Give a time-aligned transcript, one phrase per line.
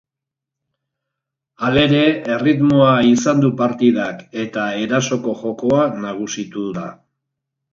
[1.67, 1.99] Halere,
[2.37, 6.89] erritmoa izan du partidak eta erasoko jokoa nagusitu da.